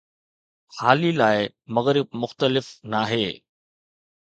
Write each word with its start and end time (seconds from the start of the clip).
هالي 0.79 1.11
لاءِ، 1.11 1.51
مغرب 1.67 2.07
مختلف 2.13 2.79
ناهي. 2.83 3.41